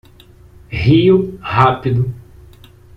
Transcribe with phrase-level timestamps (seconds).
[0.71, 2.11] Rio rápido